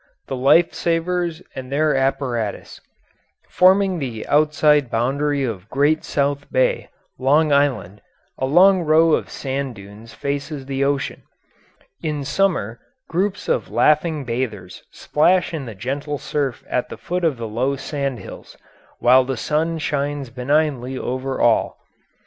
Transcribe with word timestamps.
THE 0.25 0.35
LIFE 0.35 0.73
SAVERS 0.73 1.43
AND 1.53 1.71
THEIR 1.71 1.95
APPARATUS 1.95 2.81
Forming 3.49 3.99
the 3.99 4.25
outside 4.25 4.89
boundary 4.89 5.43
of 5.43 5.69
Great 5.69 6.03
South 6.03 6.51
Bay, 6.51 6.89
Long 7.19 7.53
Island, 7.53 8.01
a 8.39 8.47
long 8.47 8.81
row 8.81 9.13
of 9.13 9.29
sand 9.29 9.75
dunes 9.75 10.11
faces 10.11 10.65
the 10.65 10.83
ocean. 10.83 11.21
In 12.01 12.25
summer 12.25 12.79
groups 13.09 13.47
of 13.47 13.69
laughing 13.69 14.25
bathers 14.25 14.81
splash 14.89 15.53
in 15.53 15.67
the 15.67 15.75
gentle 15.75 16.17
surf 16.17 16.63
at 16.67 16.89
the 16.89 16.97
foot 16.97 17.23
of 17.23 17.37
the 17.37 17.47
low 17.47 17.75
sand 17.75 18.17
hills, 18.17 18.57
while 18.97 19.23
the 19.23 19.37
sun 19.37 19.77
shines 19.77 20.31
benignly 20.31 20.97
over 20.97 21.39
all. 21.39 21.77